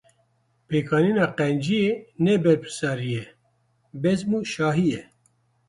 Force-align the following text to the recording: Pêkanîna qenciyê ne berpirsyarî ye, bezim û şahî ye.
Pêkanîna 0.67 1.25
qenciyê 1.37 1.91
ne 2.23 2.33
berpirsyarî 2.43 3.09
ye, 3.15 3.25
bezim 4.01 4.31
û 4.37 4.39
şahî 4.53 4.87
ye. 4.93 5.03